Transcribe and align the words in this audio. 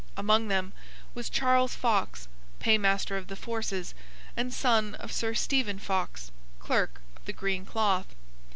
Among 0.17 0.47
them 0.47 0.73
was 1.13 1.29
Charles 1.29 1.75
Fox, 1.75 2.27
Paymaster 2.59 3.17
of 3.17 3.27
the 3.27 3.35
Forces, 3.35 3.93
and 4.35 4.51
son 4.51 4.95
of 4.95 5.11
Sir 5.11 5.35
Stephen 5.35 5.77
Fox, 5.77 6.31
Clerk 6.57 7.01
of 7.15 7.25
the 7.25 7.33
Green 7.33 7.67
Cloth. 7.67 8.07